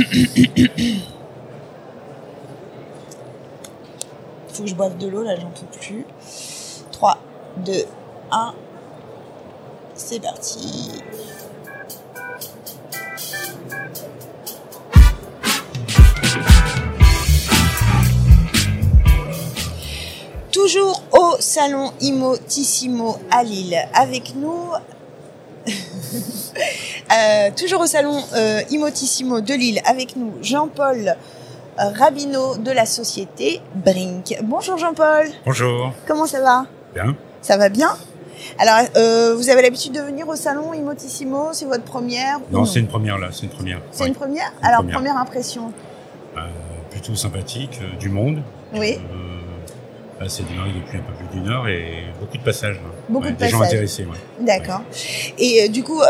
[4.48, 6.06] Faut que je boive de l'eau, là, j'en peux plus.
[6.92, 7.18] 3,
[7.58, 7.84] 2,
[8.30, 8.54] 1.
[9.94, 11.02] C'est parti.
[20.50, 23.76] Toujours au salon Imotissimo à Lille.
[23.92, 24.70] Avec nous,
[27.12, 31.16] euh, toujours au salon euh, Imotissimo de Lille, avec nous Jean-Paul
[31.78, 34.36] Rabineau de la société Brink.
[34.42, 35.28] Bonjour Jean-Paul.
[35.46, 35.92] Bonjour.
[36.06, 36.66] Comment ça va?
[36.94, 37.16] Bien.
[37.40, 37.88] Ça va bien?
[38.58, 42.80] Alors, euh, vous avez l'habitude de venir au salon Imotissimo C'est votre première Non, c'est
[42.80, 43.80] une première là, c'est une première.
[43.92, 44.08] C'est Ouais.
[44.08, 44.52] une première?
[44.60, 44.96] Une Alors, première.
[44.96, 45.72] première impression?
[46.36, 46.40] Euh,
[46.90, 48.42] plutôt sympathique, euh, du monde.
[48.74, 48.98] Oui.
[50.20, 52.74] Là, c'est démarré depuis un peu plus d'une heure et beaucoup de passages.
[52.76, 52.80] là.
[53.08, 53.72] Beaucoup Ouais, de Des gens passages.
[53.74, 54.18] intéressés, ouais.
[54.44, 54.82] D'accord.
[55.38, 56.00] Et du coup,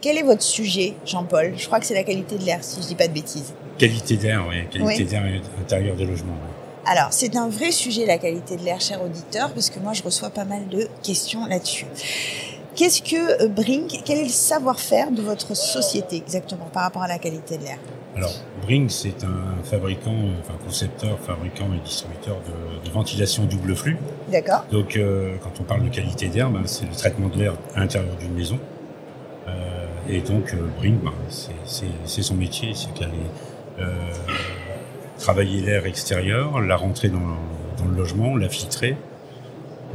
[0.00, 1.54] quel est votre sujet, Jean-Paul?
[1.56, 3.52] Je crois que c'est la qualité de l'air, si je dis pas de bêtises.
[3.78, 4.66] Qualité d'air, ouais.
[4.70, 5.04] Qualité Oui.
[5.04, 5.22] d'air
[5.60, 6.32] intérieur des logements.
[6.32, 6.90] ouais.
[6.90, 10.02] Alors, c'est un vrai sujet, la qualité de l'air, cher auditeur, parce que moi, je
[10.02, 11.84] reçois pas mal de questions là-dessus.
[12.74, 17.08] Qu'est-ce que euh, Brink, quel est le savoir-faire de votre société exactement par rapport à
[17.08, 17.78] la qualité de l'air?
[18.16, 23.96] Alors, Brink, c'est un fabricant, enfin concepteur, fabricant et distributeur de, de ventilation double flux.
[24.32, 27.52] D'accord Donc, euh, quand on parle de qualité d'air, ben, c'est le traitement de l'air
[27.74, 28.58] à l'intérieur d'une maison.
[29.48, 33.86] Euh, et donc, euh, Brink, ben, c'est- son métier, c'est est, euh,
[35.18, 37.34] travailler l'air extérieur, la rentrer dans le,
[37.78, 38.96] dans le logement, la filtrer,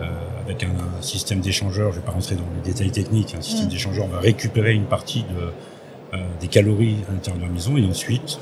[0.01, 0.05] euh,
[0.45, 1.91] avec un, un système d'échangeur.
[1.91, 3.35] Je vais pas rentrer dans les détails techniques.
[3.37, 3.69] Un système Mm.
[3.69, 7.85] d'échangeur va récupérer une partie de, euh, des calories à l'intérieur de la maison et
[7.85, 8.39] ensuite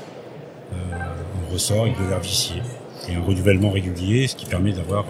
[0.72, 0.76] euh,
[1.48, 2.62] on ressort avec de l'air vicié
[3.08, 5.06] et un renouvellement régulier, ce qui permet d'avoir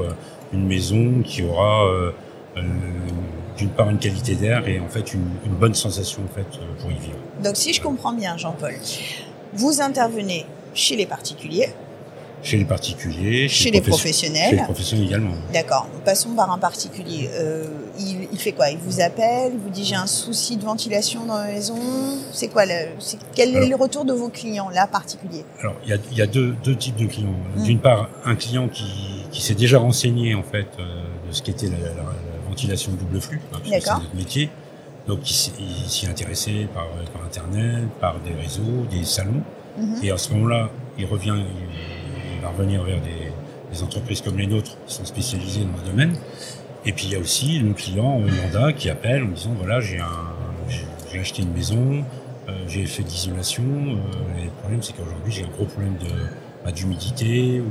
[0.53, 1.87] une maison qui aura
[3.56, 6.81] d'une part une qualité d'air et en fait une, une bonne sensation en fait euh,
[6.81, 7.19] pour y vivre.
[7.42, 8.75] Donc, si je comprends bien, Jean-Paul,
[9.55, 11.69] vous intervenez chez les particuliers,
[12.42, 14.50] Chez les particuliers, chez les professionnels.
[14.50, 15.34] chez les professionnels également.
[15.53, 15.86] D'accord.
[16.05, 17.29] Passons par un particulier.
[17.35, 17.67] Euh,
[18.01, 18.70] il, il fait quoi?
[18.70, 21.77] Il vous appelle, il vous dit j'ai un souci de ventilation dans la maison.
[22.33, 22.73] C'est quoi le,
[23.35, 25.45] Quel est le retour de vos clients là particuliers?
[25.61, 27.36] Alors, il y a, il y a deux, deux types de clients.
[27.57, 27.62] Mm.
[27.62, 28.86] D'une part, un client qui,
[29.30, 33.20] qui s'est déjà renseigné en fait euh, de ce qu'était la, la- la ventilation double
[33.20, 34.51] flux, hein, c'est notre métier.
[35.08, 35.51] Donc, il s'y
[35.89, 39.42] s'y est intéressé par, par internet, par des réseaux, des salons.
[39.79, 39.96] Mhm.
[40.05, 43.33] Et à ce moment-là, il revient, il, il va revenir vers des,
[43.73, 46.14] des entreprises comme les nôtres qui sont spécialisées dans le domaine.
[46.85, 49.80] Et puis il y a aussi le client euh, lambda qui appelle en disant voilà
[49.80, 50.01] j'ai
[51.20, 52.05] acheté une maison,
[52.48, 53.62] euh, j'ai fait de l'isolation.
[53.62, 56.11] euh, le problème c'est qu'aujourd'hui j'ai un gros problème de
[56.64, 57.70] bah, d'humidité ou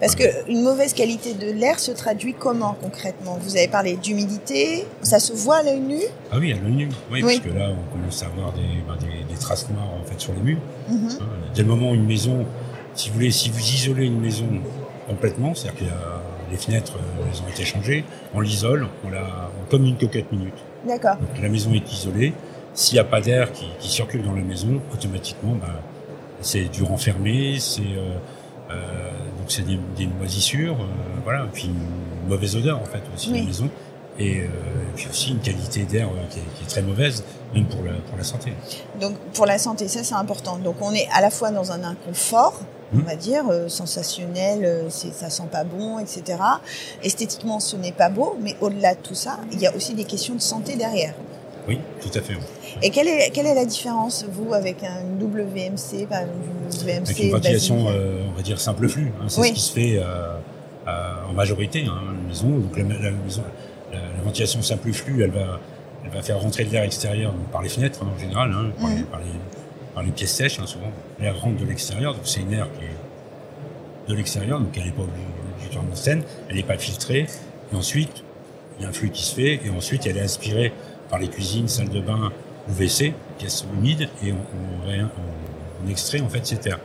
[0.00, 3.38] Parce que une mauvaise qualité de l'air se traduit comment concrètement?
[3.42, 6.00] Vous avez parlé d'humidité, ça se voit à l'œil nu?
[6.30, 7.38] Ah oui à l'œil nu oui, Oui.
[7.38, 10.18] parce que là on commence à avoir des, bah, des, des traces noires en fait
[10.20, 10.58] sur les murs.
[10.88, 11.08] Mhm.
[11.20, 12.44] Hein, Dès le moment où une maison,
[12.94, 14.46] si vous voulez, si vous isolez une maison
[15.08, 18.04] complètement, c'est-à-dire que les fenêtres, euh, elles ont été changées,
[18.34, 20.54] on l'isole, on la, comme une coquette minute.
[20.86, 21.16] D'accord.
[21.16, 22.32] Donc la maison est isolée.
[22.74, 25.80] S'il n'y a pas d'air qui, qui circule dans la maison, automatiquement, bah,
[26.42, 28.18] c'est du renfermé, c'est euh,
[28.70, 29.10] euh,
[29.46, 33.30] donc c'est des, des moisissures, euh, voilà, et puis une mauvaise odeur en fait aussi
[33.30, 33.38] Oui.
[33.42, 33.70] la maison,
[34.18, 37.22] et, euh, et puis aussi une qualité d'air euh, qui, est, qui est très mauvaise,
[37.54, 38.52] même pour la, pour la santé.
[39.00, 40.56] Donc pour la santé, ça c'est important.
[40.58, 42.60] Donc on est à la fois dans un inconfort,
[42.92, 43.02] on Mhm.
[43.04, 46.38] va dire, euh, sensationnel, euh, c'est- ça sent pas bon, etc.
[47.04, 50.04] Esthétiquement, ce n'est pas beau, mais au-delà de tout ça, il y a aussi des
[50.04, 51.14] questions de santé derrière.
[51.68, 52.34] Oui, tout à fait.
[52.34, 52.40] oui.
[52.82, 56.68] Et quelle est, quelle est la différence, vous, avec un double VMC, par exemple, une
[56.86, 59.12] VMC Avec une ventilation, euh, on va dire simple flux.
[59.20, 59.48] hein, c'est Oui.
[59.48, 60.36] ce qui se fait euh,
[60.86, 61.84] euh, en majorité.
[61.86, 63.42] Hein, une maison, donc la, la maison,
[63.92, 65.58] la, la ventilation simple flux, elle va,
[66.04, 68.70] elle va faire rentrer de l'air extérieur donc par les fenêtres hein, en général, hein,
[68.80, 69.04] par, les, Mhm.
[69.06, 69.26] par, les,
[69.94, 70.60] par les pièces sèches.
[70.66, 74.84] souvent, l'air rentre de l'extérieur, donc c'est une air qui est de l'extérieur, donc elle
[74.84, 77.26] n'est pas obligatoirement saine, elle n'est pas filtrée.
[77.72, 78.22] Et ensuite,
[78.78, 80.72] il y a un flux qui se fait, et ensuite elle est aspirée
[81.10, 82.32] par les cuisines, salles de bain
[82.68, 86.78] ou WC, pièces humides, et on, on, ré- on- on extrait en fait cet air.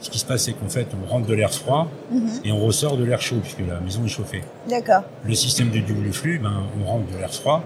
[0.00, 2.28] Ce qui se passe, c'est qu'en fait, on rentre de l'air froid Mhm.
[2.44, 4.42] et on ressort de l'air chaud, puisque la maison est chauffée.
[4.68, 5.02] D'accord.
[5.24, 7.64] Le système de double flux, ben, on rentre de l'air froid,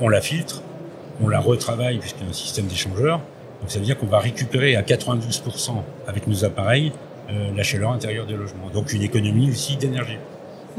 [0.00, 0.62] on la filtre,
[1.22, 3.20] on la retravaille, puisqu'il y a un système d'échangeur.
[3.60, 6.92] Donc ça veut dire qu'on va récupérer à 92% avec nos appareils
[7.30, 8.70] euh, la chaleur intérieure des logements.
[8.72, 10.18] Donc une économie aussi d'énergie.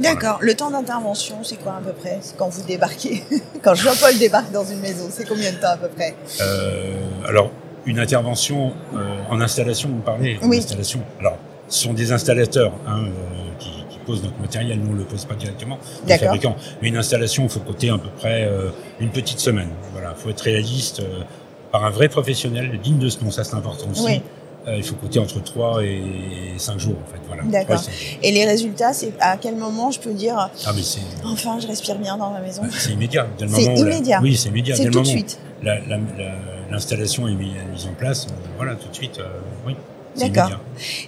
[0.01, 0.37] D'accord.
[0.41, 3.23] Le temps d'intervention, c'est quoi à peu près C'est quand vous débarquez
[3.63, 6.93] Quand Jean-Paul débarque dans une maison, c'est combien de temps à peu près Euh,
[7.27, 7.51] alors,
[7.85, 8.99] une intervention euh,
[9.29, 10.57] en installation, vous parlez en Oui.
[10.59, 11.01] installation.
[11.19, 11.37] Alors,
[11.67, 13.11] ce sont des installateurs hein, euh,
[13.59, 14.79] qui, qui posent notre matériel.
[14.79, 16.25] Nous, on le pose pas directement, le D'accord.
[16.27, 16.55] fabricant.
[16.81, 18.69] Mais une installation, il faut compter à peu près euh,
[18.99, 19.69] une petite semaine.
[19.93, 21.21] Voilà, faut être réaliste euh,
[21.71, 23.29] par un vrai professionnel, digne de ce nom.
[23.31, 24.03] Ça, c'est important aussi.
[24.05, 24.21] Oui.
[24.69, 26.01] Euh, il faut compter entre 3 et
[26.57, 27.19] 5 jours, en fait.
[27.27, 27.44] Voilà.
[27.44, 27.81] D'accord.
[28.24, 31.68] Et les résultats, c'est à quel moment je peux dire Ah, mais c'est, enfin je
[31.68, 32.62] respire bien dans ma maison?
[32.71, 33.27] C'est immédiat.
[33.38, 34.19] C'est où la- immédiat.
[34.21, 34.75] oui, c'est immédiat.
[34.75, 35.39] C'est tout de moment suite.
[35.63, 36.36] la- la- la-
[36.71, 37.51] l'installation est mise,
[37.89, 39.27] en place, euh, voilà, tout de suite, euh,
[39.68, 39.75] oui.
[40.18, 40.50] D'accord.
[40.50, 40.60] immédiat.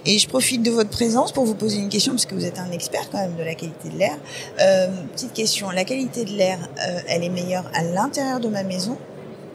[0.06, 2.58] Et je profite de votre présence pour vous poser une question, parce que vous êtes
[2.58, 4.14] un expert quand même de la qualité de l'air.
[4.60, 8.62] Euh, petite question, la qualité de l'air, euh, elle est meilleure à l'intérieur de ma
[8.62, 8.96] maison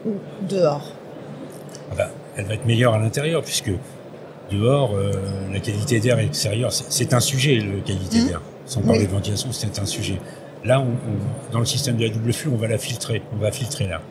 [0.06, 0.10] ou
[0.48, 0.92] dehors?
[1.90, 3.70] Ah bah, elle va être meilleure à l'intérieur, puisque
[4.50, 5.12] dehors, euh,
[5.52, 8.28] la qualité d'air extérieur, c'est, un sujet, la qualité Mhm.
[8.28, 8.40] d'air.
[8.66, 9.06] Sans parler Oui.
[9.06, 10.18] de ventilation, c'est un sujet.
[10.64, 13.36] Là, on, on- dans le système de la double flux, on va la filtrer, on
[13.38, 14.02] va filtrer l'air.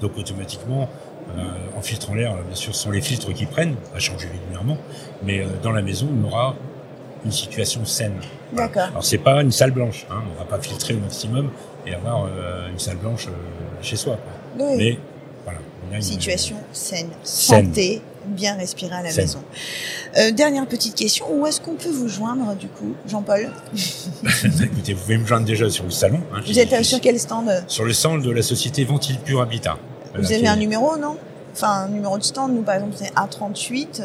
[0.00, 0.88] Donc automatiquement,
[1.36, 1.42] euh,
[1.78, 4.76] en filtrant l'air, bien sûr, ce sont les filtres qui prennent, à changer régulièrement,
[5.22, 6.56] mais euh, dans la maison, on aura
[7.24, 8.14] une situation saine.
[8.52, 8.82] D'accord.
[8.90, 11.50] Alors c'est pas une salle blanche, hein, on va pas filtrer au maximum
[11.86, 13.30] et avoir euh, une salle blanche euh,
[13.82, 14.16] chez soi.
[14.16, 14.66] quoi.
[14.66, 14.74] Oui.
[14.76, 14.98] Mais
[15.44, 17.66] voilà, on a une Situation saine, Saine.
[17.66, 19.24] santé, bien respirer à la Saine.
[19.24, 19.42] maison.
[20.18, 23.50] Euh, dernière petite question, où est-ce qu'on peut vous joindre du coup, Jean-Paul
[24.62, 26.20] Écoutez, vous pouvez me joindre déjà sur le salon.
[26.34, 29.40] hein, Vous êtes euh, sur quel stand sur le stand de la société Ventile Pur
[29.42, 29.76] Habitat.
[30.18, 31.16] Vous avez un numéro, non
[31.54, 34.02] Enfin, un numéro de stand, nous par exemple c'est A38,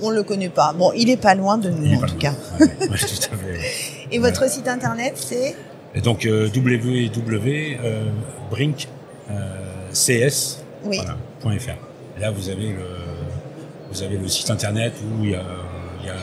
[0.00, 0.72] on le connaît pas.
[0.72, 2.18] Bon, il est pas loin de nous en tout loin.
[2.18, 2.34] cas.
[2.58, 2.88] Ouais, ouais, tout
[3.32, 3.70] à fait, ouais.
[4.10, 5.54] Et votre site internet c'est
[5.94, 8.10] Et donc euh, www euh,
[8.50, 8.88] brink
[9.30, 9.34] euh,
[9.92, 11.00] cs Oui.
[11.42, 11.70] voilà, .fr.
[12.20, 12.86] Là vous avez le
[13.90, 15.42] vous avez le site internet où il y a,
[16.00, 16.16] il y a, euh,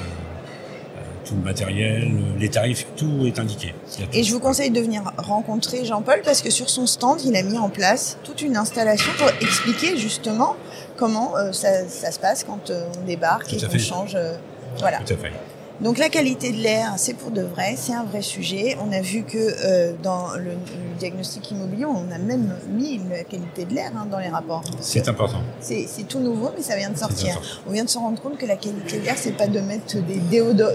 [1.24, 3.76] tout le matériel, les tarifs, tout est indiqué.
[3.96, 4.02] Tout.
[4.12, 7.44] Et je vous conseille de venir rencontrer Jean-Paul parce que sur son stand, il a
[7.44, 10.56] mis en place toute une installation pour expliquer justement
[10.98, 14.16] comment euh, ça, ça se passe quand euh, on débarque Tout et qu'on change.
[14.16, 14.34] euh,
[14.80, 14.98] voilà.
[15.00, 15.32] Tout à fait.
[15.82, 18.76] Donc la qualité de l'air, c'est pour de vrai, c'est un vrai sujet.
[18.86, 23.24] On a vu que euh, dans le, le diagnostic immobilier, on a même mis la
[23.24, 24.62] qualité de l'air hein, dans les rapports.
[24.82, 25.40] C'est important.
[25.62, 27.40] C'est tout nouveau, mais ça vient de sortir.
[27.66, 29.96] On vient de se rendre compte que la qualité de l'air, c'est pas de mettre
[30.02, 30.74] des déodo-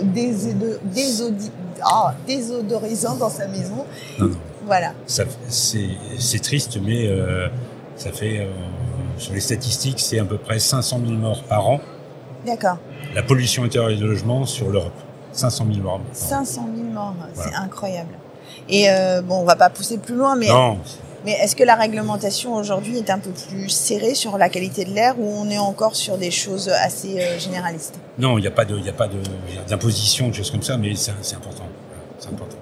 [1.83, 3.85] ah, désodorisants dans sa maison.
[4.19, 4.37] Non, non.
[4.65, 4.93] Voilà.
[5.07, 7.49] C'est triste, mais euh,
[7.97, 8.47] ça fait euh,
[9.19, 11.81] sur les statistiques, c'est à peu près 500 000 morts par an.
[12.47, 12.79] D'accord.
[13.15, 14.93] La pollution intérieure de logement sur l'Europe.
[15.33, 15.99] 500 000 morts.
[16.01, 16.45] par an.
[16.45, 18.15] 500 000 morts, c'est incroyable.
[18.69, 20.79] Et euh, bon, on va pas pousser plus loin, mais, Non,
[21.25, 24.91] mais est-ce que la réglementation aujourd'hui est un peu plus serrée sur la qualité de
[24.93, 27.99] l'air ou on est encore sur des choses assez euh, généralistes?
[28.19, 29.19] Non, il n'y a pas de, il y a pas de
[29.69, 31.65] d'imposition, de choses comme ça, mais c'est important.
[31.89, 32.57] Voilà, C'est important.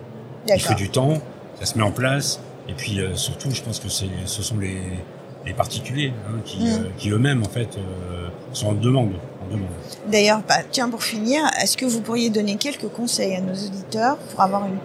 [0.48, 1.14] Il faut du temps,
[1.60, 4.58] ça se met en place, et puis euh, surtout, je pense que c'est, ce sont
[4.58, 4.78] les,
[5.44, 6.86] les particuliers hein, qui, Mm.
[6.96, 7.76] qui eux-mêmes en fait
[8.54, 9.12] sont en demande.
[10.08, 14.16] D'ailleurs, bah, tiens, pour finir, est-ce que vous pourriez donner quelques conseils à nos auditeurs
[14.16, 14.78] pour avoir une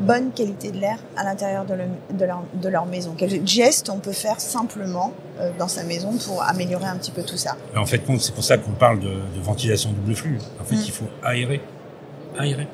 [0.00, 3.14] bonne qualité de l'air à l'intérieur de, le- de leur, de leur maison?
[3.16, 7.22] Quels gestes on peut faire simplement euh, dans sa maison pour améliorer un petit peu
[7.22, 7.56] tout ça?
[7.76, 10.38] En fait, c'est pour ça qu'on parle de, de ventilation double flux.
[10.60, 10.82] En fait, Mm.
[10.86, 11.60] il faut aérer,
[12.38, 12.66] aérer.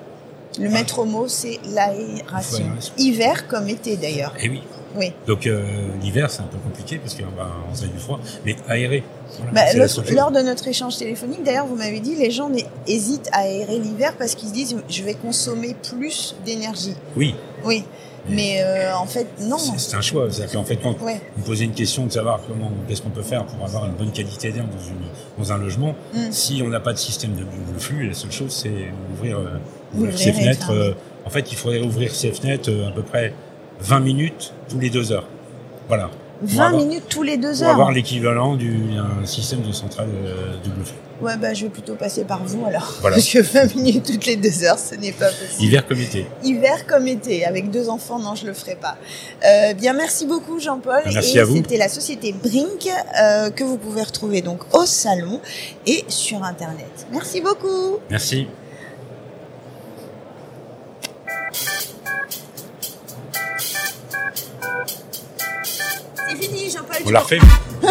[0.59, 2.65] Le maître mot, c'est l'aération.
[2.97, 4.33] Hiver comme été d'ailleurs.
[4.41, 4.63] Et oui.
[4.99, 5.13] Oui.
[5.27, 9.03] Donc euh, l'hiver, c'est un peu compliqué parce qu'on va fait du froid, mais aérer.
[9.39, 12.51] Voilà, Bah, lors de notre échange téléphonique, d'ailleurs, vous m'avez dit, les gens
[12.87, 16.95] hésitent à aérer l'hiver parce qu'ils se disent, je vais consommer plus d'énergie.
[17.17, 17.35] Oui,
[17.65, 17.85] Oui,
[18.29, 19.59] mais euh, en fait, non.
[19.59, 20.27] c'est un choix.
[20.31, 21.21] C'est-à-dire qu'en fait, quand Ouais.
[21.37, 24.11] vous posez une question de savoir comment, qu'est-ce qu'on peut faire pour avoir une bonne
[24.13, 25.07] qualité d'air dans, une,
[25.39, 26.19] dans un logement, Mm.
[26.33, 29.59] si on n'a pas de système de flux, la seule chose, c'est ouvrir, euh,
[29.95, 30.71] ouvrir ses fenêtres.
[30.73, 30.93] euh,
[31.25, 33.33] en fait, il faudrait ouvrir ses fenêtres à peu près
[33.81, 35.27] 20 minutes tous les deux heures.
[35.89, 36.11] Voilà.
[36.41, 37.71] Pour 20 avoir- minutes tous les deux Pour heures.
[37.71, 40.97] avoir l'équivalent d'un système de centrale euh, double flux.
[41.23, 42.95] Ouais, bah, je vais plutôt passer par vous alors.
[43.01, 43.17] Voilà.
[43.17, 45.63] Parce que 20 minutes toutes les deux heures, ce n'est pas possible.
[45.63, 46.27] Hiver comme été.
[46.45, 48.97] Hiver comme été, avec deux enfants, non, je le ferai pas.
[49.47, 51.01] Euh, bien, merci beaucoup Jean-Paul.
[51.07, 51.57] Merci et à vous.
[51.57, 52.87] C'était la société Brink
[53.19, 55.41] euh, que vous pouvez retrouver donc au salon
[55.87, 57.07] et sur Internet.
[57.13, 57.97] Merci beaucoup.
[58.11, 58.47] Merci.
[67.07, 67.39] On l'a refait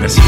[0.00, 0.24] Merci beaucoup.